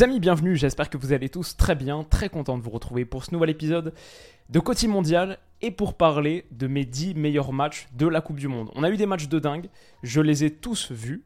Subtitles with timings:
[0.00, 3.04] Les amis, bienvenue, j'espère que vous allez tous très bien, très content de vous retrouver
[3.04, 3.92] pour ce nouvel épisode
[4.48, 8.48] de Côté Mondial et pour parler de mes 10 meilleurs matchs de la Coupe du
[8.48, 8.70] Monde.
[8.74, 9.68] On a eu des matchs de dingue,
[10.02, 11.22] je les ai tous vus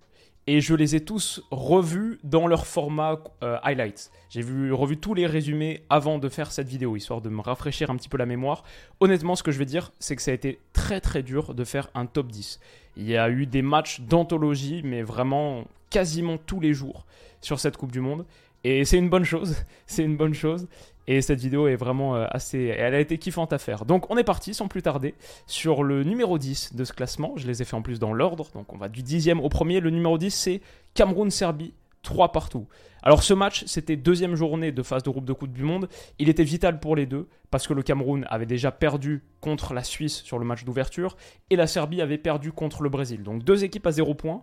[0.48, 4.10] et je les ai tous revus dans leur format euh, highlights.
[4.29, 7.91] J'ai vu, revu tous les résumés avant de faire cette vidéo, histoire de me rafraîchir
[7.91, 8.65] un petit peu la mémoire.
[8.98, 11.62] Honnêtement, ce que je vais dire, c'est que ça a été très très dur de
[11.62, 12.59] faire un top 10.
[12.96, 17.06] Il y a eu des matchs d'anthologie, mais vraiment quasiment tous les jours
[17.41, 18.27] sur cette Coupe du Monde.
[18.64, 20.66] Et c'est une bonne chose, c'est une bonne chose.
[21.07, 22.74] Et cette vidéo est vraiment euh, assez...
[22.79, 23.84] Elle a été kiffante à faire.
[23.84, 25.15] Donc on est parti sans plus tarder
[25.46, 27.34] sur le numéro 10 de ce classement.
[27.37, 28.48] Je les ai fait en plus dans l'ordre.
[28.54, 29.80] Donc on va du 10e au premier.
[29.80, 30.60] Le numéro 10 c'est
[30.95, 31.74] Cameroun-Serbie.
[32.04, 32.66] 3 partout.
[33.02, 35.88] Alors ce match, c'était deuxième journée de phase de groupe de Coupe du Monde.
[36.18, 39.82] Il était vital pour les deux parce que le Cameroun avait déjà perdu contre la
[39.82, 41.16] Suisse sur le match d'ouverture
[41.51, 43.23] et la Serbie avait perdu contre le Brésil.
[43.23, 44.43] Donc deux équipes à 0 points.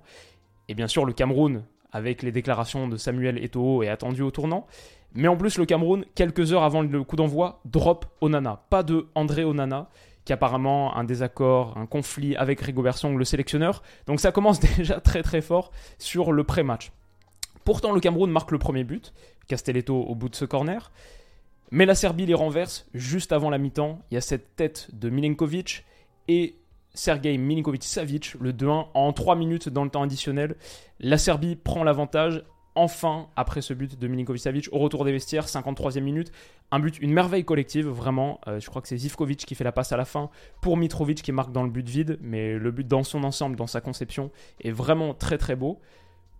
[0.67, 4.67] Et bien sûr, le Cameroun, avec les déclarations de Samuel Eto'o, est attendu au tournant.
[5.13, 8.63] Mais en plus, le Cameroun, quelques heures avant le coup d'envoi, drop Onana.
[8.69, 9.89] Pas de André Onana,
[10.23, 13.83] qui a apparemment un désaccord, un conflit avec Rigobert Song, le sélectionneur.
[14.07, 16.91] Donc ça commence déjà très très fort sur le pré-match.
[17.65, 19.13] Pourtant, le Cameroun marque le premier but,
[19.47, 20.91] Castelletto au bout de ce corner.
[21.71, 23.99] Mais la Serbie les renverse juste avant la mi-temps.
[24.11, 25.85] Il y a cette tête de Milinkovic
[26.27, 26.55] et
[26.93, 30.55] Sergei Milinkovic-Savic, le 2-1 en 3 minutes dans le temps additionnel.
[30.99, 32.43] La Serbie prend l'avantage
[32.75, 36.31] enfin, après ce but de Milinkovic-Savic, au retour des vestiaires, 53e minute,
[36.71, 38.39] un but, une merveille collective, vraiment.
[38.47, 40.29] Euh, je crois que c'est Zivkovic qui fait la passe à la fin
[40.61, 43.67] pour Mitrovic qui marque dans le but vide, mais le but dans son ensemble, dans
[43.67, 44.31] sa conception,
[44.61, 45.79] est vraiment très très beau.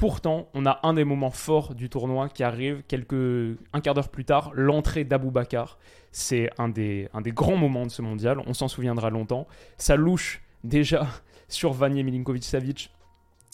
[0.01, 4.09] Pourtant, on a un des moments forts du tournoi qui arrive quelques un quart d'heure
[4.09, 5.77] plus tard, l'entrée d'Abou Bakar.
[6.11, 9.45] C'est un des, un des grands moments de ce mondial, on s'en souviendra longtemps.
[9.77, 11.05] Ça louche déjà
[11.47, 12.89] sur Vanier Milinkovic-Savic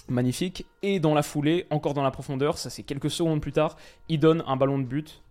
[0.07, 0.65] magnifique.
[0.83, 3.75] Et dans la foulée, encore dans la profondeur, ça c'est quelques secondes plus tard,
[4.07, 5.21] il donne un ballon de but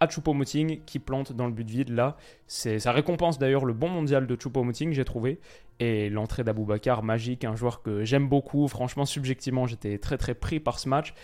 [0.00, 1.90] à Choupo-Moting qui plante dans le but vide.
[1.90, 5.40] Là, ça récompense d'ailleurs le bon mondial de Choupo-Moting, j'ai trouvé.
[5.78, 8.66] Et l'entrée d'Aboubacar, magique, un joueur que j'aime beaucoup.
[8.68, 11.14] Franchement, subjectivement, j'étais très très pris par ce match.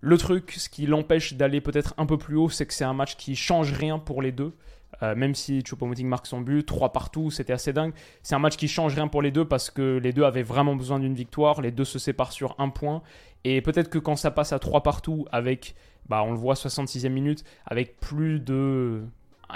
[0.00, 2.94] Le truc, ce qui l'empêche d'aller peut-être un peu plus haut, c'est que c'est un
[2.94, 4.54] match qui change rien pour les deux.
[5.02, 7.92] Euh, même si Choupo-Moting marque son but, 3 partout, c'était assez dingue.
[8.22, 10.74] C'est un match qui change rien pour les deux parce que les deux avaient vraiment
[10.74, 11.60] besoin d'une victoire.
[11.60, 13.02] Les deux se séparent sur un point.
[13.44, 15.74] Et peut-être que quand ça passe à 3 partout, avec,
[16.08, 19.02] bah, on le voit, 66e minute, avec plus de.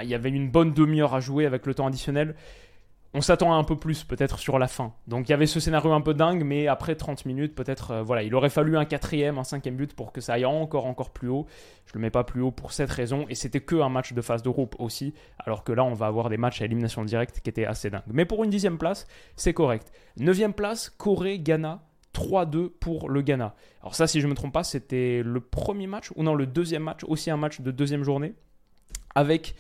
[0.02, 2.34] Il y avait une bonne demi-heure à jouer avec le temps additionnel
[3.14, 4.94] on s'attend un peu plus peut-être sur la fin.
[5.06, 8.02] Donc il y avait ce scénario un peu dingue, mais après 30 minutes, peut-être, euh,
[8.02, 11.10] voilà, il aurait fallu un quatrième, un cinquième but pour que ça aille encore, encore
[11.10, 11.46] plus haut.
[11.86, 14.20] Je le mets pas plus haut pour cette raison, et c'était que un match de
[14.22, 17.40] phase de groupe aussi, alors que là on va avoir des matchs à élimination directe
[17.40, 18.02] qui étaient assez dingues.
[18.06, 19.06] Mais pour une dixième place,
[19.36, 19.92] c'est correct.
[20.16, 21.82] Neuvième place, Corée, Ghana.
[22.14, 23.54] 3-2 pour le Ghana.
[23.80, 26.46] Alors ça, si je ne me trompe pas, c'était le premier match, ou non, le
[26.46, 28.34] deuxième match, aussi un match de deuxième journée,
[29.14, 29.54] avec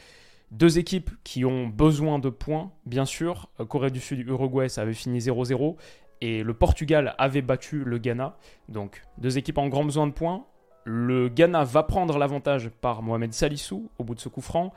[0.52, 3.48] deux équipes qui ont besoin de points, bien sûr.
[3.58, 5.76] Euh, Corée du Sud, Uruguay, ça avait fini 0-0.
[6.20, 8.36] Et le Portugal avait battu le Ghana.
[8.68, 10.44] Donc, deux équipes en grand besoin de points.
[10.84, 14.72] Le Ghana va prendre l'avantage par Mohamed Salissou au bout de ce coup franc.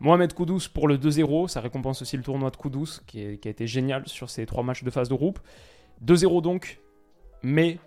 [0.00, 3.50] Mohamed Koudous pour le 2-0, ça récompense aussi le tournoi de Koudous qui, qui, a
[3.50, 5.40] été génial sur ces trois matchs de phase de groupe.
[6.04, 6.80] 2-0 donc,
[7.42, 7.78] mais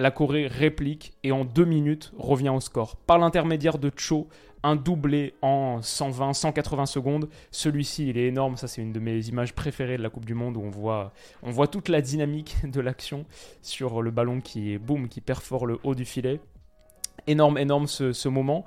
[0.00, 2.96] la Corée réplique et en deux minutes revient au score.
[2.96, 4.28] Par l'intermédiaire de Cho,
[4.62, 7.28] un doublé en 120-180 secondes.
[7.50, 8.56] Celui-ci, il est énorme.
[8.56, 11.12] Ça, c'est une de mes images préférées de la Coupe du Monde où on voit,
[11.42, 13.24] on voit toute la dynamique de l'action
[13.62, 16.40] sur le ballon qui, boum, qui perfore le haut du filet.
[17.26, 18.64] Énorme, énorme ce, moment.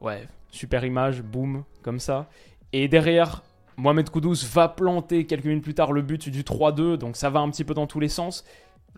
[0.00, 2.28] Ouais, super image, boum, comme ça.
[2.72, 3.42] Et derrière,
[3.76, 7.40] Mohamed Koudous va planter quelques minutes plus tard le but du 3-2, donc ça va
[7.40, 8.44] un petit peu dans tous les sens.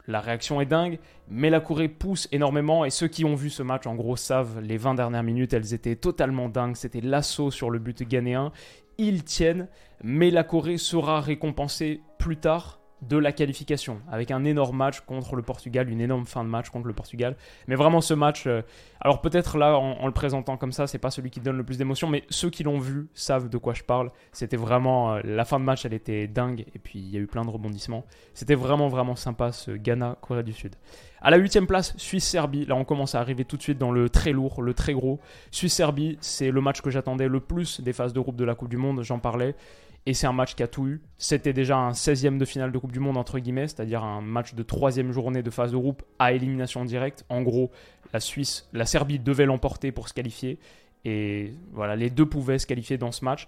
[0.07, 0.99] La réaction est dingue,
[1.29, 4.61] mais la Corée pousse énormément et ceux qui ont vu ce match en gros savent
[4.61, 8.53] les 20 dernières minutes, elles étaient totalement dingues, c'était l'assaut sur le but ghanéen.
[8.99, 9.69] Ils tiennent,
[10.03, 15.37] mais la Corée sera récompensée plus tard de la qualification, avec un énorme match contre
[15.37, 17.37] le Portugal, une énorme fin de match contre le Portugal.
[17.67, 18.63] Mais vraiment ce match, euh,
[19.01, 21.79] alors peut-être là en, le présentant comme ça, c'est pas celui qui donne le plus
[21.79, 24.11] d'émotion, mais ceux qui l'ont vu savent de quoi je parle.
[24.33, 27.21] C'était vraiment euh, la fin de match, elle était dingue, et puis il y a
[27.21, 28.05] eu plein de rebondissements.
[28.35, 30.77] C'était vraiment vraiment sympa ce Ghana Corée du Sud.
[31.23, 32.65] À la huitième place, Suisse-Serbie.
[32.65, 35.21] Là, on commence à arriver tout de suite dans le très lourd, le très gros.
[35.51, 38.71] Suisse-Serbie, c'est le match que j'attendais le plus des phases de groupe de la Coupe
[38.71, 39.03] du Monde.
[39.03, 39.55] J'en parlais.
[40.07, 41.03] Et c'est un match qui a tout eu.
[41.19, 44.55] C'était déjà un 16e de finale de Coupe du Monde, entre guillemets, c'est-à-dire un match
[44.55, 47.25] de troisième journée de phase de groupe à élimination directe.
[47.29, 47.71] En gros,
[48.13, 50.59] la Suisse, la Serbie devait l'emporter pour se qualifier.
[51.05, 53.47] Et voilà, les deux pouvaient se qualifier dans ce match.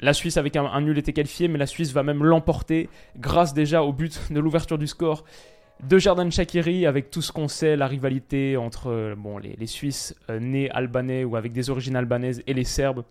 [0.00, 3.84] La Suisse avec un, nul était qualifiée, mais la Suisse va même l'emporter grâce déjà
[3.84, 5.24] au but de l'ouverture du score
[5.82, 10.38] de Jordan Shakiri avec tout ce qu'on sait, la rivalité entre bon, les, Suisses euh,
[10.38, 13.04] nés albanais ou avec des origines albanaises et les Serbes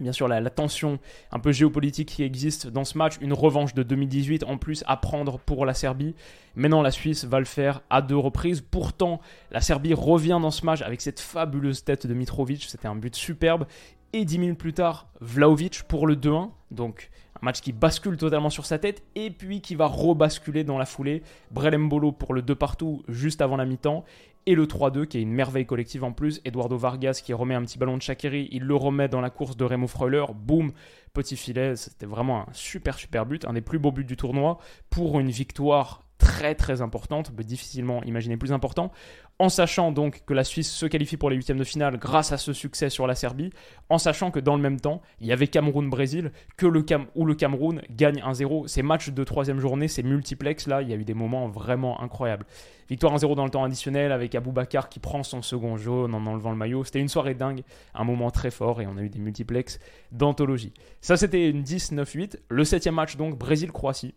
[0.00, 0.98] bien sûr la, tension
[1.32, 4.96] un peu géopolitique qui existe dans ce match, une revanche de 2018 en plus à
[4.96, 6.14] prendre pour la Serbie.
[6.54, 8.60] Maintenant la Suisse va le faire à deux reprises.
[8.60, 9.20] Pourtant
[9.50, 13.14] la Serbie revient dans ce match avec cette fabuleuse tête de Mitrovic, c'était un but
[13.14, 13.66] superbe.
[14.12, 16.50] Et 10 minutes plus tard, Vlaovic pour le 2-1.
[16.70, 17.10] Donc
[17.46, 21.22] match qui bascule totalement sur sa tête et puis qui va rebasculer dans la foulée.
[21.50, 24.04] Brelembolo pour le 2 partout juste avant la mi-temps
[24.46, 26.40] et le 3-2 qui est une merveille collective en plus.
[26.44, 29.56] Eduardo Vargas qui remet un petit ballon de Shakiri, il le remet dans la course
[29.56, 30.72] de Remo Freuler, boum,
[31.12, 34.58] petit filet, c'était vraiment un super super but, un des plus beaux buts du tournoi
[34.90, 38.90] pour une victoire très très importante, difficilement imaginer plus important,
[39.38, 42.36] en sachant donc que la Suisse se qualifie pour les huitièmes de finale grâce à
[42.36, 43.50] ce succès sur la Serbie,
[43.90, 47.26] en sachant que dans le même temps, il y avait Cameroun-Brésil, que le Cam où
[47.26, 48.66] le Cameroun gagne 1-0.
[48.66, 52.00] Ces matchs de troisième journée, ces multiplex là, il y a eu des moments vraiment
[52.00, 52.44] incroyables.
[52.88, 56.50] Victoire 1-0 dans le temps additionnel avec Bakar qui prend son second jaune en enlevant
[56.50, 56.84] le maillot.
[56.84, 57.62] C'était une soirée dingue,
[57.94, 59.78] un moment très fort et on a eu des multiplex
[60.12, 60.72] d'anthologie.
[61.00, 62.36] Ça c'était une 10-9-8.
[62.48, 64.14] Le septième match donc, Brésil-Croatie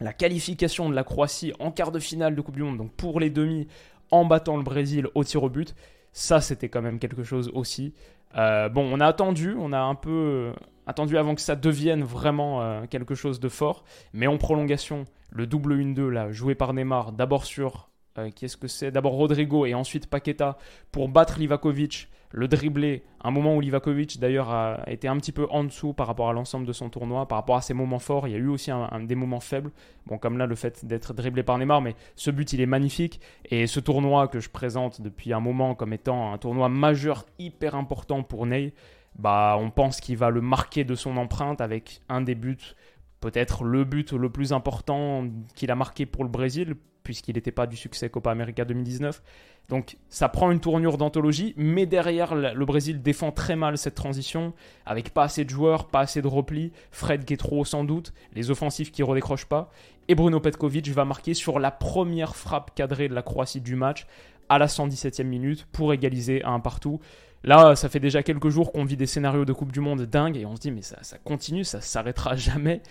[0.00, 3.20] la qualification de la Croatie en quart de finale de Coupe du Monde, donc pour
[3.20, 3.66] les demi,
[4.10, 5.74] en battant le Brésil au tir au but,
[6.12, 7.94] ça c'était quand même quelque chose aussi.
[8.36, 10.52] Euh, bon, on a attendu, on a un peu euh,
[10.86, 15.46] attendu avant que ça devienne vraiment euh, quelque chose de fort, mais en prolongation, le
[15.46, 17.88] double 1-2 là, joué par Neymar, d'abord sur,
[18.34, 18.90] qui est-ce que c'est?
[18.90, 20.58] D'abord Rodrigo et ensuite Paqueta
[20.92, 22.08] pour battre Livakovic.
[22.30, 26.06] Le dribbler, un moment où Livakovic d'ailleurs a été un petit peu en dessous par
[26.06, 28.38] rapport à l'ensemble de son tournoi, par rapport à ses moments forts, il y a
[28.38, 28.70] eu aussi
[29.04, 29.70] des moments faibles,
[30.04, 33.22] bon comme là le fait d'être dribblé par Neymar, mais ce but il est magnifique,
[33.46, 37.74] et ce tournoi que je présente depuis un moment comme étant un tournoi majeur hyper
[37.74, 38.74] important pour Ney,
[39.18, 42.74] bah on pense qu'il va le marquer de son empreinte avec un des buts,
[43.20, 46.76] peut-être le but le plus important qu'il a marqué pour le Brésil,
[47.08, 49.22] puisqu'il n'était pas du succès Copa América 2019.
[49.70, 54.52] Donc ça prend une tournure d'anthologie, mais derrière le Brésil défend très mal cette transition,
[54.84, 58.92] avec pas assez de joueurs, pas assez de repli, Fred trop sans doute, les offensifs
[58.92, 59.70] qui redécrochent pas,
[60.08, 64.06] et Bruno Petkovic va marquer sur la première frappe cadrée de la Croatie du match
[64.50, 67.00] à la 117e minute pour égaliser à un partout.
[67.42, 70.36] Là, ça fait déjà quelques jours qu'on vit des scénarios de Coupe du Monde dingues
[70.36, 72.82] et on se dit mais ça, ça continue, ça s'arrêtera jamais.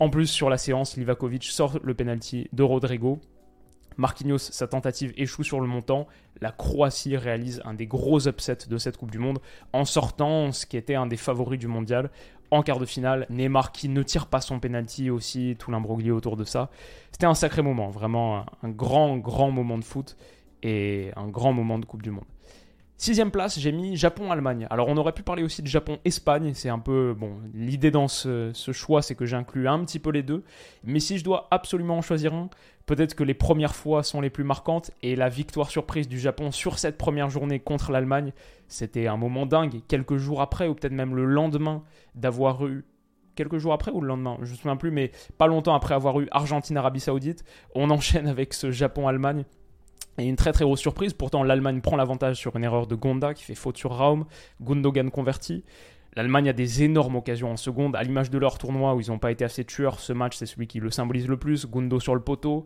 [0.00, 3.20] En plus, sur la séance, Livakovic sort le penalty de Rodrigo
[3.96, 6.06] Marquinhos, sa tentative échoue sur le montant.
[6.40, 9.38] La Croatie réalise un des gros upsets de cette Coupe du Monde
[9.72, 12.10] en sortant ce qui était un des favoris du mondial.
[12.50, 16.36] En quart de finale, Neymar qui ne tire pas son penalty aussi, tout l'imbroglio autour
[16.36, 16.70] de ça.
[17.10, 20.16] C'était un sacré moment, vraiment un grand, grand moment de foot
[20.62, 22.24] et un grand moment de Coupe du Monde.
[22.96, 24.68] Sixième place, j'ai mis Japon-Allemagne.
[24.70, 28.52] Alors on aurait pu parler aussi de Japon-Espagne, c'est un peu, bon, l'idée dans ce,
[28.72, 30.44] choix c'est que j'inclus un petit peu les deux,
[30.84, 32.48] mais si je dois absolument en choisir un,
[32.86, 36.52] peut-être que les premières fois sont les plus marquantes, et la victoire surprise du Japon
[36.52, 38.32] sur cette première journée contre l'Allemagne,
[38.68, 41.82] c'était un moment dingue, quelques jours après, ou peut-être même le lendemain
[42.14, 42.84] d'avoir eu
[43.34, 45.96] quelques jours après ou le lendemain, je ne me souviens plus, mais pas longtemps après
[45.96, 49.44] avoir eu Argentine-Arabie Saoudite, on enchaîne avec ce Japon-Allemagne.
[50.18, 53.34] Et une très très grosse surprise, pourtant l'Allemagne prend l'avantage sur une erreur de Gonda
[53.34, 54.26] qui fait faute sur Raum,
[54.60, 55.64] Gundogan converti.
[56.16, 59.18] L'Allemagne a des énormes occasions en seconde, à l'image de leur tournoi où ils n'ont
[59.18, 59.98] pas été assez tueurs.
[59.98, 61.66] Ce match, c'est celui qui le symbolise le plus.
[61.66, 62.64] Gundo sur le poteau.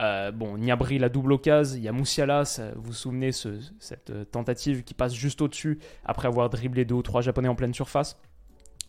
[0.00, 1.76] Euh, bon, Niabri la double occasion.
[1.76, 2.44] Il y a Moussiala,
[2.76, 7.02] vous vous souvenez, cette euh, tentative qui passe juste au-dessus après avoir dribblé deux ou
[7.02, 8.18] trois Japonais en pleine surface.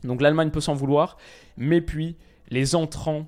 [0.04, 1.18] Donc l'Allemagne peut s'en vouloir.
[1.58, 2.16] Mais puis,
[2.50, 3.28] les entrants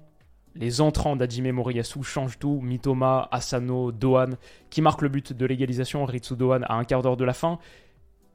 [0.60, 2.60] les entrants d'Ajime Moriyasu changent tout.
[2.62, 4.32] Mitoma, Asano, Dohan,
[4.70, 6.06] qui marquent le but de l'égalisation.
[6.06, 7.60] Ritsu Dohan à un quart d'heure de la fin.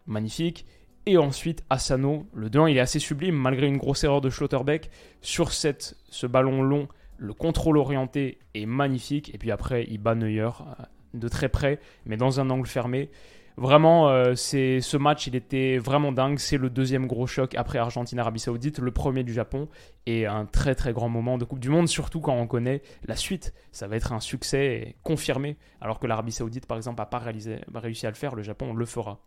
[0.06, 0.66] Magnifique.
[1.06, 4.90] Et ensuite, Asano, le 2 il est assez sublime, malgré une grosse erreur de Schlotterbeck.
[5.20, 6.88] Sur ce ballon long,
[7.18, 9.34] le contrôle orienté est magnifique.
[9.34, 13.10] Et puis après, il bat Neuer euh, de très près, mais dans un angle fermé.
[13.56, 16.38] Vraiment, euh, c'est ce match, il était vraiment dingue.
[16.38, 19.68] C'est le deuxième gros choc après Argentine-Arabie Saoudite, le premier du Japon,
[20.06, 23.14] et un très très grand moment de Coupe du Monde, surtout quand on connaît la
[23.14, 23.54] suite.
[23.70, 28.06] Ça va être un succès confirmé, alors que l'Arabie Saoudite, par exemple, n'a pas réussi
[28.06, 28.34] à le faire.
[28.34, 29.20] Le Japon le fera.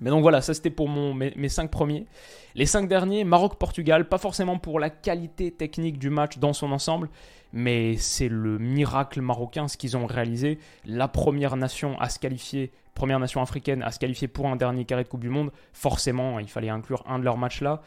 [0.00, 2.06] Mais donc voilà, ça c'était pour mes, mes, cinq premiers.
[2.54, 7.10] Les cinq derniers, Maroc-Portugal, pas forcément pour la qualité technique du match dans son ensemble,
[7.52, 10.58] mais c'est le miracle marocain, ce qu'ils ont réalisé.
[10.86, 14.84] La première nation à se qualifier, première nation africaine à se qualifier pour un dernier
[14.84, 15.50] carré de Coupe du Monde.
[15.72, 17.82] Forcément, il fallait inclure un de leurs matchs là.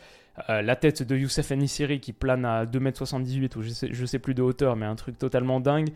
[0.50, 4.19] Euh, la tête de Youssef Nissiri qui plane à 2m78 ou je sais, je sais
[4.19, 5.89] plus de hauteur, mais un truc totalement dingue.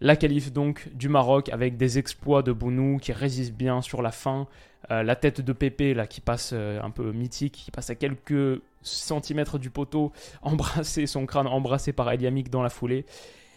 [0.00, 4.10] La qualif donc du Maroc avec des exploits de Bounou qui résiste bien sur la
[4.10, 4.46] fin.
[4.90, 7.94] Euh, la tête de Pépé là qui passe euh, un peu mythique, qui passe à
[7.94, 13.06] quelques centimètres du poteau, embrassé, son crâne embrassé par Eliamik dans la foulée.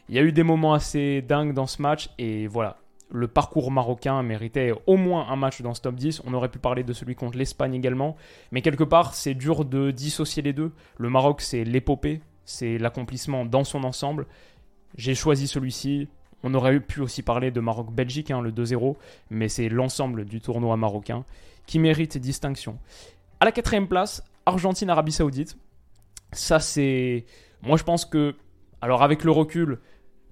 [0.09, 2.77] Il y a eu des moments assez dingues dans ce match et voilà.
[3.09, 6.23] Le parcours marocain méritait au moins un match dans ce top 10.
[6.25, 8.17] On aurait pu parler de celui contre l'Espagne également.
[8.51, 10.73] Mais quelque part, c'est dur de dissocier les deux.
[10.97, 14.27] Le Maroc, c'est l'épopée, c'est l'accomplissement dans son ensemble.
[14.97, 16.09] J'ai choisi celui-ci
[16.43, 18.95] on aurait pu aussi parler de Maroc-Belgique, hein, le 2-0,
[19.29, 21.25] mais c'est l'ensemble du tournoi marocain
[21.65, 22.77] qui mérite distinction.
[23.39, 25.57] À la quatrième place, Argentine-Arabie Saoudite.
[26.31, 27.25] Ça, c'est.
[27.61, 28.35] Moi, je pense que.
[28.81, 29.79] Alors, avec le recul,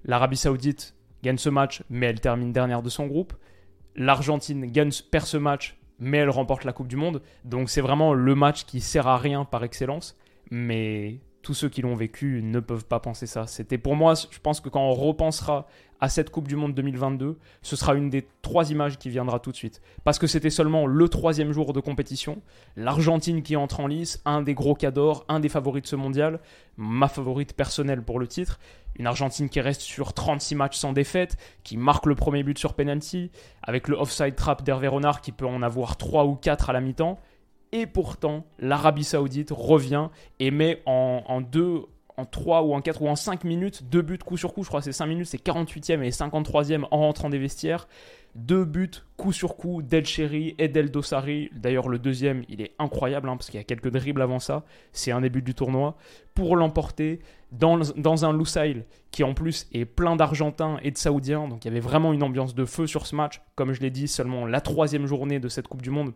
[0.05, 3.34] l'Arabie Saoudite gagne ce match, mais elle termine dernière de son groupe.
[3.96, 4.72] L'Argentine
[5.12, 7.22] perd ce match, mais elle remporte la Coupe du Monde.
[7.44, 10.17] Donc, c'est vraiment le match qui sert à rien par excellence.
[10.51, 13.45] Mais tous ceux qui l'ont vécu ne peuvent pas penser ça.
[13.45, 15.67] C'était pour moi, je pense que quand on repensera
[16.01, 19.51] à cette Coupe du Monde 2022, ce sera une des trois images qui viendra tout
[19.51, 19.79] de suite.
[20.03, 22.41] Parce que c'était seulement le troisième jour de compétition,
[22.75, 26.39] l'Argentine qui entre en lice, un des gros cadors, un des favoris de ce mondial,
[26.77, 28.59] ma favorite personnelle pour le titre,
[28.97, 32.73] une Argentine qui reste sur 36 matchs sans défaite, qui marque le premier but sur
[32.73, 33.29] penalty,
[33.61, 36.81] avec le offside trap d'Hervé Renard qui peut en avoir 3 ou 4 à la
[36.81, 37.19] mi-temps,
[37.75, 40.08] et pourtant, l'Arabie Saoudite revient
[40.39, 41.82] et met en, deux,
[42.15, 44.70] en 3 ou en 4 ou en 5 minutes, deux buts coup sur coup, je
[44.70, 47.89] crois c'est 5 minutes, c'est 48e et 53e en rentrant des vestiaires.
[48.34, 51.50] Deux buts coup sur coup d'El Chéri et d'El Dossari.
[51.53, 54.63] D'ailleurs, le deuxième, il est incroyable hein, parce qu'il y a quelques dribbles avant ça.
[54.94, 55.98] C'est un début du tournoi.
[56.34, 57.20] Pour l'emporter
[57.51, 61.50] dans, dans un Lusail qui en plus est plein d'Argentins et de Saoudiens.
[61.50, 63.41] Donc il y avait vraiment une ambiance de feu sur ce match.
[63.55, 66.13] Comme je l'ai dit, seulement la troisième journée de cette Coupe du Monde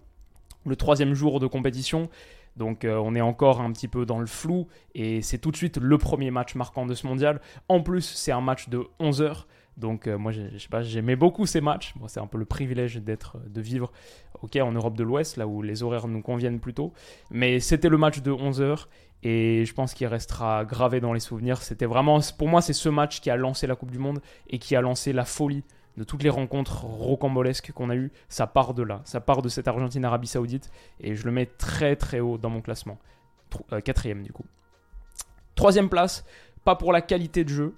[0.66, 2.10] le troisième jour de compétition.
[2.56, 5.56] Donc euh, on est encore un petit peu dans le flou et c'est tout de
[5.56, 7.42] suite le premier match marquant de ce mondial.
[7.70, 9.48] En plus, c'est un match de 11 heures.
[9.78, 11.94] Donc euh, moi, je sais pas, j'aimais beaucoup ces matchs.
[11.98, 13.92] Moi, c'est un peu le privilège d'être, de vivre,
[14.42, 16.92] ok, en Europe de l'Ouest, là où les horaires nous conviennent plutôt.
[17.32, 18.89] Mais c'était le match de 11 heures
[19.24, 21.62] et je pense qu'il restera gravé dans les souvenirs.
[21.62, 24.60] C'était vraiment, pour moi, c'est ce match qui a lancé la Coupe du Monde et
[24.60, 25.63] qui a lancé la folie
[26.00, 29.50] de toutes les rencontres rocambolesques qu'on a eues, ça part de là, ça part de
[29.50, 32.98] cette Argentine-Arabie Saoudite, et je le mets très très haut dans mon classement.
[33.74, 34.46] Euh, quatrième du coup.
[35.56, 36.24] Troisième place,
[36.63, 37.75] pas pour la qualité de jeu,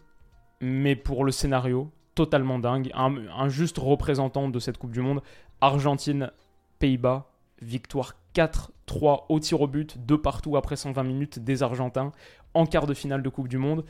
[0.59, 5.23] mais pour le scénario, totalement dingue, un, juste représentant de cette Coupe du Monde,
[5.59, 7.25] Argentine-Pays-Bas,
[7.59, 12.11] victoire 4-3 au tir au but, deux partout après 120 minutes des Argentins,
[12.53, 13.83] en quart de finale de Coupe du Monde.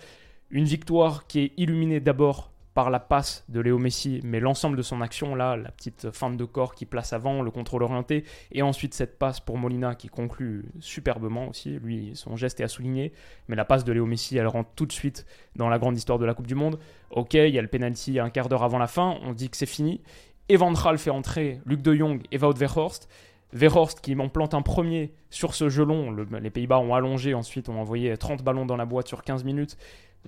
[0.52, 4.82] Une victoire qui est illuminée d'abord par la passe de Léo Messi, mais l'ensemble de
[4.82, 8.62] son action, là, la petite feinte de corps qui place avant, le contrôle orienté, et
[8.62, 11.80] ensuite cette passe pour Molina qui conclut superbement aussi.
[11.80, 13.12] Lui, son geste est à souligner,
[13.48, 15.26] mais la passe de Léo Messi, elle rentre tout de suite
[15.56, 16.80] dans la grande histoire de la Coupe du Monde.
[17.10, 19.58] Ok, il y a le penalty un quart d'heure avant la fin, on dit que
[19.58, 20.02] c'est fini.
[20.48, 23.10] Evan fait entrer Luc de Jong et Wout Verhorst.
[23.54, 26.12] Verhorst qui m'en plante un premier sur ce gelon.
[26.12, 29.78] les Pays-Bas ont allongé, ensuite ont envoyé 30 ballons dans la boîte sur 15 minutes.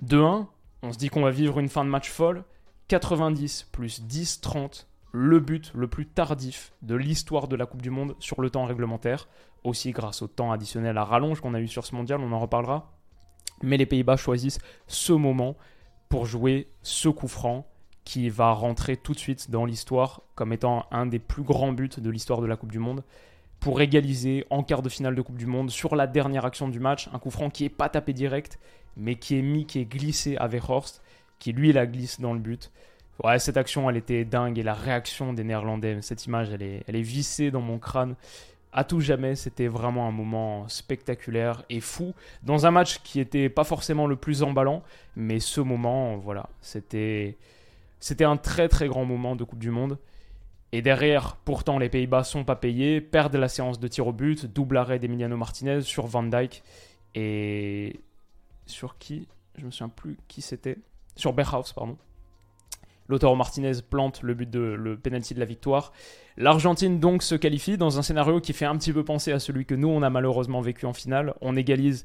[0.02, 0.46] 2-1.
[0.84, 2.44] On se dit qu'on va vivre une fin de match folle.
[2.88, 7.88] 90 plus 10, 30, le but le plus tardif de l'histoire de la Coupe du
[7.88, 9.26] Monde sur le temps réglementaire,
[9.64, 12.38] aussi grâce au temps additionnel à rallonge qu'on a eu sur ce mondial, on en
[12.38, 12.92] reparlera.
[13.62, 15.56] Mais les Pays-Bas choisissent ce moment
[16.10, 17.66] pour jouer ce coup franc
[18.04, 21.88] qui va rentrer tout de suite dans l'histoire comme étant un des plus grands buts
[21.96, 23.04] de l'histoire de la Coupe du Monde
[23.58, 26.78] pour égaliser en quart de finale de Coupe du Monde sur la dernière action du
[26.78, 28.58] match, un coup franc qui n'est pas tapé direct
[28.96, 31.02] mais qui est mis, qui est glissé avec Horst,
[31.38, 32.70] qui lui la glisse dans le but.
[33.22, 36.82] Ouais, cette action, elle était dingue et la réaction des Néerlandais, cette image, elle est,
[36.88, 38.16] elle est vissée dans mon crâne.
[38.72, 43.48] À tout jamais, c'était vraiment un moment spectaculaire et fou dans un match qui était
[43.48, 44.82] pas forcément le plus emballant,
[45.14, 47.36] mais ce moment, voilà, c'était
[48.00, 49.96] c'était un très très grand moment de Coupe du Monde.
[50.72, 54.44] Et derrière, pourtant, les Pays-Bas sont pas payés, perdent la séance de tir au but,
[54.44, 56.64] double arrêt d'Emiliano Martinez sur Van Dijk.
[57.14, 58.00] Et
[58.66, 60.78] sur qui Je me souviens plus qui c'était.
[61.16, 61.96] Sur Berghaus, pardon.
[63.08, 65.92] Lautaro Martinez plante le but de le penalty de la victoire.
[66.36, 69.66] L'Argentine donc se qualifie dans un scénario qui fait un petit peu penser à celui
[69.66, 71.34] que nous on a malheureusement vécu en finale.
[71.40, 72.04] On égalise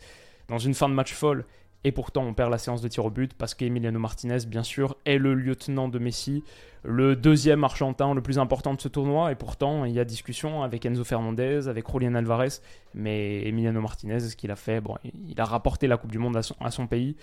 [0.49, 1.45] dans une fin de match folle
[1.83, 4.97] et pourtant on perd la séance de tir au but parce qu'Emiliano Martinez bien sûr
[5.05, 6.43] est le lieutenant de Messi,
[6.83, 10.63] le deuxième argentin le plus important de ce tournoi et pourtant il y a discussion
[10.63, 12.59] avec Enzo Fernandez, avec Julian Alvarez,
[12.93, 16.37] mais Emiliano Martinez ce qu'il a fait, bon, il a rapporté la Coupe du Monde
[16.59, 17.15] à son pays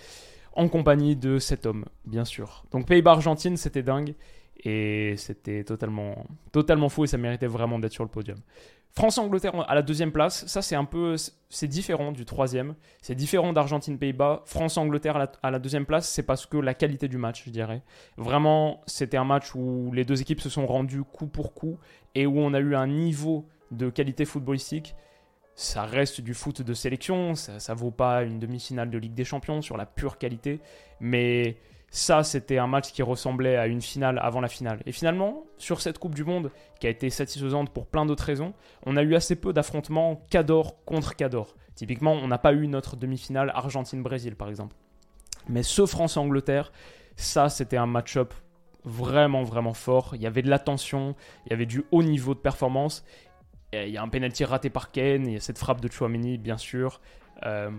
[0.57, 2.65] en compagnie de cet homme, bien sûr.
[2.71, 4.15] Donc Pays-Bas-Argentine, c'était dingue.
[4.63, 8.37] Et c'était totalement, totalement fou et ça méritait vraiment d'être sur le podium.
[8.91, 11.15] France-Angleterre à la deuxième place, ça c'est un peu,
[11.49, 14.41] c'est différent du troisième, c'est différent d'Argentine-Pays-Bas.
[14.45, 17.83] France-Angleterre à, la deuxième place, c'est parce que la qualité du match, je dirais.
[18.17, 21.77] Vraiment, c'était un match où les deux équipes se sont rendues coup pour coup
[22.15, 24.95] et où on a eu un niveau de qualité footballistique
[25.57, 29.23] ça reste du foot de sélection, ça, ne vaut pas une demi-finale de Ligue des
[29.23, 30.61] Champions sur la pure qualité,
[30.99, 31.57] mais
[31.89, 34.81] ça c'était un match qui ressemblait à une finale avant la finale.
[34.85, 38.53] Et finalement, sur cette Coupe du Monde, qui a été satisfaisante pour plein d'autres raisons,
[38.85, 41.55] on a eu assez peu d'affrontements Cador contre Cador.
[41.75, 44.75] Typiquement, on n'a pas eu notre demi-finale Argentine-Brésil par exemple.
[45.49, 46.71] Mais ce France-Angleterre,
[47.15, 48.33] ça c'était un match-up
[48.83, 50.15] vraiment vraiment fort.
[50.15, 51.15] Il y avait de l'attention,
[51.45, 53.03] il y avait du haut niveau de performance
[53.73, 56.37] il y a un penalty raté par Kane, il y a cette frappe de Chouameni,
[56.37, 57.01] bien sûr.
[57.45, 57.69] Euh,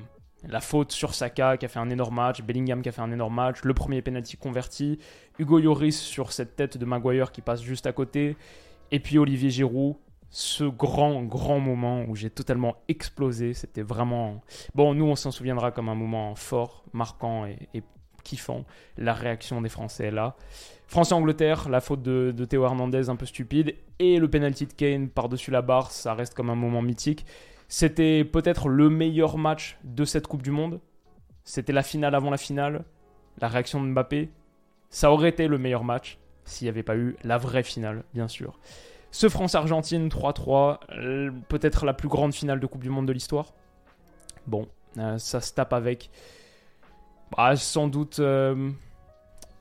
[0.47, 3.13] la faute sur Saka qui a fait un énorme match, Bellingham qui a fait un
[3.13, 4.99] énorme match, le premier penalty converti,
[5.39, 8.37] Hugo Lloris sur cette tête de Maguire qui passe juste à côté,
[8.91, 9.97] et puis Olivier Giroud,
[10.31, 14.43] ce grand grand moment où j'ai totalement explosé, c'était vraiment
[14.75, 14.95] bon.
[14.95, 17.83] Nous on s'en souviendra comme un moment fort, marquant et
[18.29, 18.65] kiffant.
[18.97, 20.37] La réaction des Français là.
[20.87, 25.51] France-Angleterre, la faute de, Théo Hernandez un peu stupide, et le penalty de Kane par-dessus
[25.51, 27.27] la barre, ça reste comme un moment mythique.
[27.69, 30.81] C'était peut-être le meilleur match de cette Coupe du Monde.
[31.45, 32.85] C'était la finale avant la finale.
[33.41, 34.31] La réaction de Mbappé,
[34.91, 38.27] ça aurait été le meilleur match s'il n'y avait pas eu la vraie finale, bien
[38.27, 38.59] sûr.
[39.11, 43.53] Ce France-Argentine 3-3, euh, peut-être la plus grande finale de Coupe du Monde de l'histoire.
[44.47, 46.11] Bon, euh, ça se tape avec
[47.37, 48.21] bah, sans doute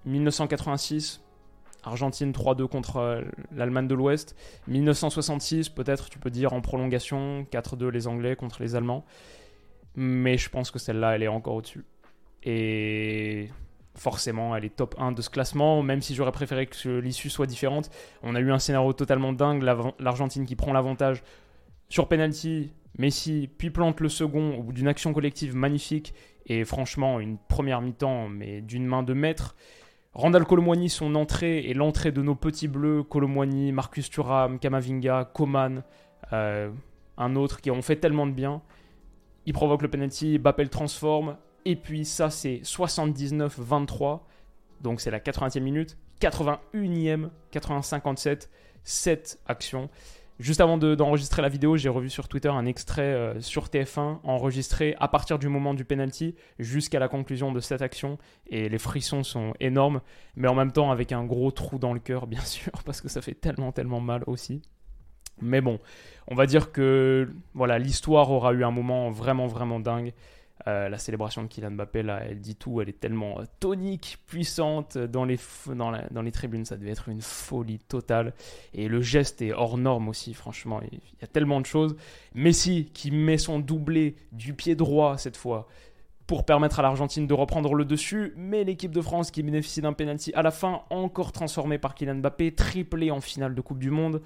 [0.06, 1.27] 1986, euh,
[1.88, 3.22] Argentine 3-2 contre euh,
[3.56, 4.36] l'Allemagne de l'Ouest.
[4.68, 9.06] 1966, peut-être, tu peux dire en prolongation, 4-2 les Anglais contre les Allemands.
[9.96, 11.86] Mais je pense que celle-là, elle est encore au-dessus.
[12.44, 13.50] Et
[13.96, 17.48] forcément, elle est top 1 de ce classement, même si j'aurais préféré que l'issue soit
[17.48, 17.90] différente.
[18.22, 19.64] On a eu un scénario totalement dingue,
[20.00, 21.24] l'Argentine qui prend l'avantage
[21.90, 26.14] sur penalty, Messi, puis plante le second au bout d'une action collective magnifique,
[26.46, 29.56] et franchement, une première mi-temps, mais d'une main de maître.
[30.18, 35.84] Randall Colomwani, son entrée et l'entrée de nos petits bleus, Colomwani, Marcus Thuram, Kamavinga, Coman,
[36.34, 36.72] euh,
[37.18, 38.64] un autre qui ont fait tellement de bien.
[39.46, 44.22] Il provoque le penalty, Bappel transforme, et puis ça c'est 79-23,
[44.82, 48.50] donc c'est la 80e minute, 81e, 80-57,
[48.84, 49.88] cette action.
[50.40, 54.96] Juste avant d'enregistrer la vidéo, j'ai revu sur Twitter un extrait euh, sur TF1 enregistré
[55.00, 58.20] à partir du moment du penalty jusqu'à la conclusion de cette action.
[58.46, 60.02] Et les frissons sont énormes,
[60.36, 63.10] mais en même temps avec un gros trou dans le cœur, bien sûr, parce que
[63.10, 64.62] ça fait tellement, tellement mal aussi.
[65.42, 65.80] Mais bon,
[66.28, 70.14] on va dire que voilà, l'histoire aura eu un moment vraiment, vraiment dingue.
[70.66, 74.18] Euh, la célébration de Kylian Mbappé, là, elle dit tout, elle est tellement euh, tonique,
[74.26, 75.40] puissante dans les,
[75.76, 78.34] dans, les tribunes, ça devait être une folie totale.
[78.74, 81.96] Et le geste est hors norme aussi, franchement, il y a tellement de choses.
[82.34, 85.68] Messi qui met son doublé du pied droit cette fois
[86.26, 89.94] pour permettre à l'Argentine de reprendre le dessus, mais l'équipe de France qui bénéficie d'un
[89.94, 93.92] penalty à la fin, encore transformé par Kylian Mbappé, triplé en finale de Coupe du
[93.92, 94.22] Monde.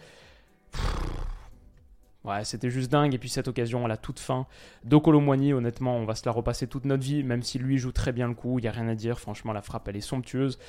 [2.23, 3.13] Ouais, c'était juste dingue.
[3.13, 4.45] Et puis cette occasion à la toute fin
[4.83, 8.11] d'Okolomwani, honnêtement, on va se la repasser toute notre vie, même si lui joue très
[8.11, 9.19] bien le coup, il n'y a rien à dire.
[9.19, 10.59] Franchement, la frappe, elle est somptueuse.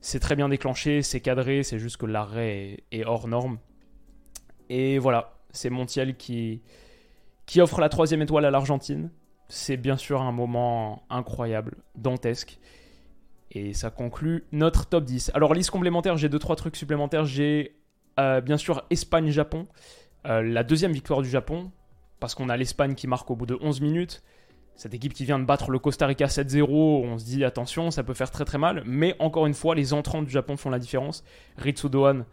[0.00, 3.58] C'est très bien déclenché, c'est cadré, c'est juste que l'arrêt est, hors norme.
[4.70, 6.62] Et voilà, c'est Montiel qui,
[7.44, 9.10] qui offre la troisième étoile à l'Argentine.
[9.48, 12.58] C'est bien sûr un moment incroyable, dantesque.
[13.50, 15.32] Et ça conclut notre top 10.
[15.34, 17.24] Alors, liste complémentaire, j'ai 2-3 trucs supplémentaires.
[17.24, 17.74] J'ai
[18.18, 19.66] euh, bien sûr Espagne-Japon.
[20.26, 21.70] Euh, la deuxième victoire du Japon,
[22.18, 24.22] parce qu'on a l'Espagne qui marque au bout de 11 minutes.
[24.76, 28.02] Cette équipe qui vient de battre le Costa Rica 7-0, on se dit attention, ça
[28.02, 28.82] peut faire très très mal.
[28.86, 31.24] Mais encore une fois, les entrants du Japon font la différence.
[31.56, 32.24] Ritsu Dohan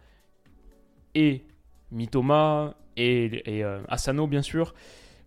[1.14, 1.44] et
[1.90, 4.74] Mitoma et, euh, Asano, bien sûr.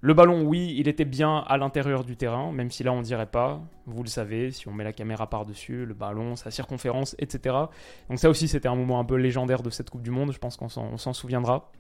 [0.04, 3.28] Le ballon, oui, il était bien à l'intérieur du terrain, même si là on dirait
[3.28, 3.62] pas.
[3.86, 7.56] Vous le savez, si on met la caméra par-dessus, le ballon, sa circonférence, etc.
[8.10, 10.32] Donc ça aussi, c'était un moment un peu légendaire de cette Coupe du Monde.
[10.32, 11.71] Je pense qu'on s'en souviendra.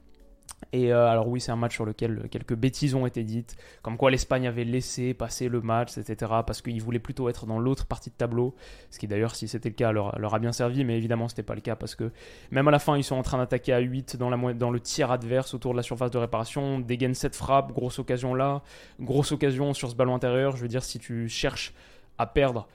[0.73, 3.97] Et euh, alors oui, c'est un match sur lequel quelques bêtises ont été dites, comme
[3.97, 7.85] quoi l'Espagne avait laissé passer le match, etc., parce qu'ils voulaient plutôt être dans l'autre
[7.85, 8.55] partie de tableau,
[8.89, 11.43] ce qui d'ailleurs, si c'était le cas, leur, a bien servi, mais évidemment, ce n'était
[11.43, 12.11] pas le cas, parce que
[12.51, 15.11] même à la fin, ils sont en train d'attaquer à 8 dans, dans le tiers
[15.11, 18.61] adverse autour de la surface de réparation, dégainent 7 frappes, grosse occasion là,
[18.99, 21.73] grosse occasion sur ce ballon intérieur, je veux dire, si tu cherches
[22.17, 22.67] à perdre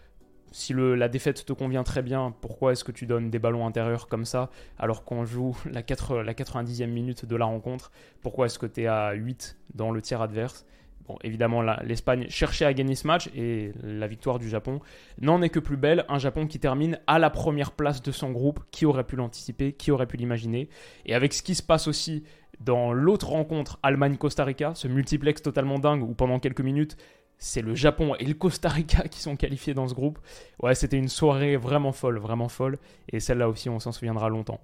[0.56, 4.08] si la défaite te convient très bien, pourquoi est-ce que tu donnes des ballons intérieurs
[4.08, 7.92] comme ça alors qu'on joue la, 4, la 90e minute de la rencontre
[8.22, 10.64] Pourquoi est-ce que tu es à 8 dans le tiers adverse?
[11.06, 14.80] Bon, évidemment, l'Espagne cherchait à gagner ce match et la victoire du Japon
[15.20, 16.06] n'en est que plus belle.
[16.08, 18.60] Un Japon qui termine à la première place de son groupe.
[18.70, 19.74] Qui aurait pu l'anticiper?
[19.74, 20.68] Qui aurait pu l'imaginer?
[21.04, 22.24] Et avec ce qui se passe aussi
[22.60, 26.96] dans l'autre rencontre, Allemagne-Costa Rica, ce multiplex totalement dingue où pendant quelques minutes,
[27.38, 30.18] c'est le Japon et le Costa Rica qui sont qualifiés dans ce groupe.
[30.62, 32.78] Ouais, c'était une soirée vraiment folle, vraiment folle.
[33.10, 34.60] Et celle-là aussi, on s'en souviendra longtemps.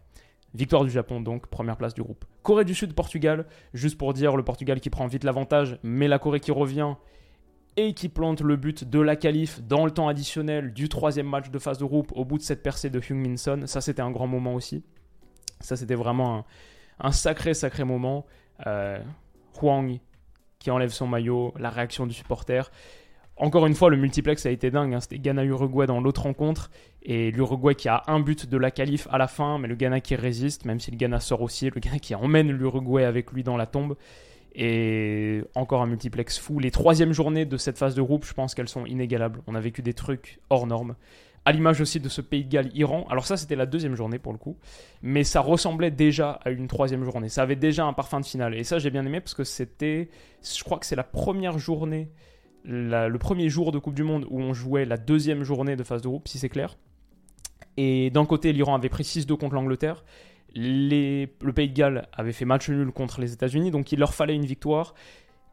[0.54, 2.24] Victoire du Japon, donc, première place du groupe.
[2.42, 3.46] Corée du Sud, Portugal.
[3.72, 6.94] Juste pour dire, le Portugal qui prend vite l'avantage, mais la Corée qui revient
[7.76, 11.48] et qui plante le but de la qualif dans le temps additionnel du troisième match
[11.48, 13.66] de phase de groupe au bout de cette percée de Hyung-Min Son.
[13.66, 14.84] Ça, c'était un grand moment aussi.
[15.60, 16.44] Ça, c'était vraiment
[17.00, 18.26] un, sacré, sacré moment.
[18.66, 18.98] Euh,
[19.60, 19.98] Huang
[20.62, 22.70] qui enlève son maillot, la réaction du supporter.
[23.36, 24.94] Encore une fois, le multiplex a été dingue.
[24.94, 25.00] Hein.
[25.00, 26.70] C'était Ghana-Uruguay dans l'autre rencontre.
[27.02, 30.00] Et l'Uruguay qui a un but de la qualif à la fin, mais le Ghana
[30.00, 31.70] qui résiste, même si le Ghana sort aussi.
[31.70, 33.96] Le Ghana qui emmène l'Uruguay avec lui dans la tombe.
[34.54, 36.58] Et encore un multiplex fou.
[36.58, 39.40] Les troisièmes journées de cette phase de groupe, je pense qu'elles sont inégalables.
[39.46, 40.94] On a vécu des trucs hors normes
[41.44, 43.06] à l'image aussi de ce pays de Galles Iran.
[43.10, 44.56] Alors ça c'était la deuxième journée pour le coup,
[45.02, 47.28] mais ça ressemblait déjà à une troisième journée.
[47.28, 50.08] Ça avait déjà un parfum de finale et ça j'ai bien aimé parce que c'était,
[50.42, 52.10] je crois que c'est la première journée,
[52.64, 56.02] le premier jour de Coupe du Monde où on jouait la deuxième journée de phase
[56.02, 56.76] de groupe, si c'est clair.
[57.76, 60.04] Et d'un côté l'Iran avait pris 6-2 contre l'Angleterre.
[60.54, 64.36] le pays de Galles avait fait match nul contre les États-Unis, donc il leur fallait
[64.36, 64.94] une victoire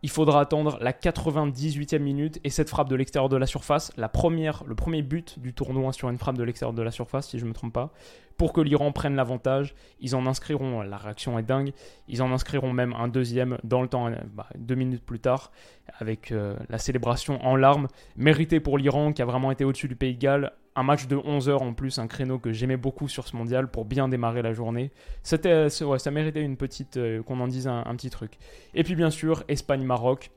[0.01, 4.09] il faudra attendre la 98e minute et cette frappe de l'extérieur de la surface, la
[4.09, 7.39] première, le premier but du tournoi sur une frappe de l'extérieur de la surface, si
[7.39, 7.91] je ne me trompe pas,
[8.39, 9.75] pour que l'Iran prenne l'avantage.
[9.99, 11.73] Ils en inscriront, la réaction est dingue,
[12.07, 15.51] ils en inscriront même un deuxième dans le temps, bah, deux minutes plus tard,
[15.99, 19.97] avec euh, la célébration en larmes, méritée pour l'Iran qui a vraiment été au-dessus du
[19.97, 23.09] Pays de Galles, un match de 11 heures en plus, un créneau que j'aimais beaucoup
[23.09, 24.91] sur ce mondial pour bien démarrer la journée.
[25.21, 28.37] C'était, ouais, ça méritait une petite, euh, qu'on en dise un, petit truc.
[28.73, 30.31] Et puis bien sûr, Espagne-Maroc.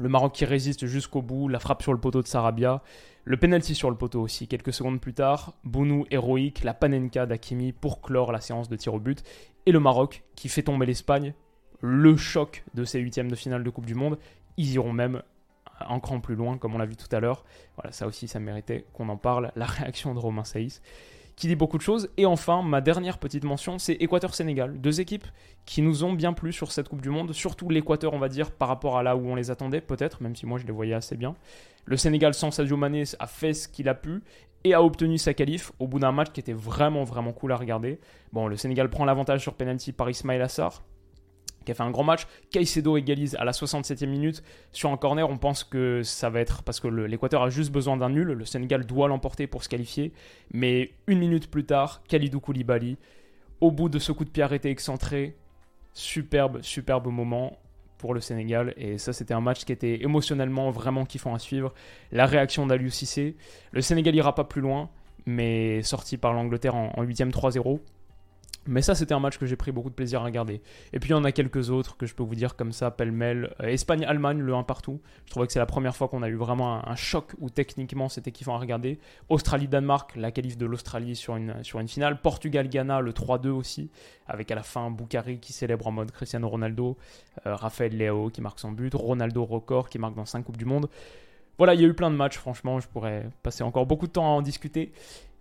[0.00, 2.82] Le Maroc qui résiste jusqu'au bout, la frappe sur le poteau de Sarabia,
[3.24, 4.48] le penalty sur le poteau aussi.
[4.48, 8.94] Quelques secondes plus tard, Bounou héroïque, la panenka d'Akimi pour clore la séance de tir
[8.94, 9.22] au but.
[9.66, 11.34] Et le Maroc qui fait tomber l'Espagne,
[11.82, 14.18] le choc de ces huitièmes de finale de Coupe du Monde.
[14.56, 15.22] Ils iront même
[15.80, 17.44] un cran plus loin, comme on l'a vu tout à l'heure.
[17.76, 19.52] Voilà, ça aussi, ça méritait qu'on en parle.
[19.54, 20.80] La réaction de Romain Saïs,
[21.40, 22.10] qui dit beaucoup de choses.
[22.18, 24.78] Et enfin, ma dernière petite mention, c'est Équateur-Sénégal.
[24.78, 25.26] Deux équipes
[25.64, 28.50] qui nous ont bien plu sur cette Coupe du Monde, surtout l'Équateur, on va dire,
[28.50, 30.92] par rapport à là où on les attendait, peut-être, même si moi je les voyais
[30.92, 31.34] assez bien.
[31.86, 34.22] Le Sénégal, sans Sadio Mané, a fait ce qu'il a pu
[34.64, 37.56] et a obtenu sa qualif au bout d'un match qui était vraiment, vraiment cool à
[37.56, 37.98] regarder.
[38.34, 40.82] Bon, le Sénégal prend l'avantage sur penalty par Ismail Assar
[41.64, 42.26] qui a fait un grand match.
[42.50, 44.42] Caicedo égalise à la 67e minute.
[44.72, 47.96] Sur un corner, on pense que ça va être parce que l'Équateur a juste besoin
[47.96, 48.28] d'un nul.
[48.28, 50.12] Le Sénégal doit l'emporter pour se qualifier.
[50.52, 52.96] Mais une minute plus tard, Khalidou Koulibaly,
[53.60, 55.36] au bout de ce coup de pied arrêté excentré,
[55.92, 57.58] superbe, superbe moment
[57.98, 58.72] pour le Sénégal.
[58.76, 61.74] Et ça, c'était un match qui était émotionnellement vraiment kiffant à suivre.
[62.12, 63.36] La réaction d'Aliou Cissé.
[63.72, 64.88] Le Sénégal ira pas plus loin,
[65.26, 67.80] mais sorti par l'Angleterre en, en 8e 3-0.
[68.70, 70.62] Mais ça, c'était un match que j'ai pris beaucoup de plaisir à regarder.
[70.92, 72.92] Et puis, il y en a quelques autres que je peux vous dire comme ça,
[72.92, 73.52] pêle-mêle.
[73.60, 75.00] Euh, Espagne-Allemagne, le 1 partout.
[75.26, 78.08] Je trouvais que c'est la première fois qu'on a eu vraiment un, choc où techniquement
[78.08, 79.00] c'était kiffant à regarder.
[79.28, 82.20] Australie-Danemark, la qualif de l'Australie sur une, sur une finale.
[82.20, 83.90] Portugal-Ghana, le 3-2 aussi.
[84.28, 86.96] Avec à la fin Boukari qui célèbre en mode Cristiano Ronaldo.
[87.46, 88.94] Euh, Raphaël Léo qui marque son but.
[88.94, 90.88] Ronaldo record qui marque dans 5 Coupes du Monde.
[91.58, 94.12] Voilà, il y a eu plein de matchs, franchement, je pourrais passer encore beaucoup de
[94.12, 94.92] temps à en discuter.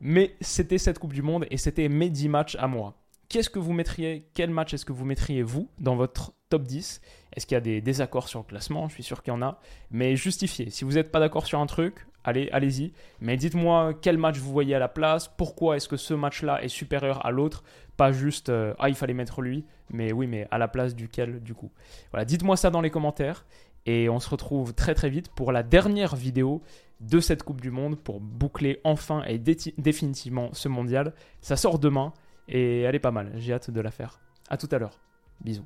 [0.01, 2.95] Mais c'était cette Coupe du Monde et c'était mes 10 matchs à moi.
[3.29, 6.99] Qu'est-ce que vous mettriez, quel match est-ce que vous mettriez vous dans votre top 10
[7.35, 8.89] Est-ce qu'il y a des désaccords sur le classement?
[8.89, 9.59] Je suis sûr qu'il y en a.
[9.91, 10.71] Mais justifiez.
[10.71, 12.91] Si vous n'êtes pas d'accord sur un truc, allez, allez-y.
[13.21, 15.27] Mais dites-moi quel match vous voyez à la place.
[15.27, 17.63] Pourquoi est-ce que ce match-là est supérieur à l'autre?
[17.97, 21.39] Pas juste euh, ah il fallait mettre lui, mais oui, mais à la place duquel
[21.43, 21.71] du coup.
[22.09, 23.45] Voilà, dites-moi ça dans les commentaires.
[23.85, 26.63] Et on se retrouve très très vite pour la dernière vidéo
[26.99, 31.13] de cette Coupe du Monde pour boucler enfin et définitivement ce mondial.
[31.41, 32.11] Ça sort demain.
[32.51, 34.19] Et elle est pas mal, j'ai hâte de la faire.
[34.49, 34.99] A tout à l'heure.
[35.41, 35.65] Bisous.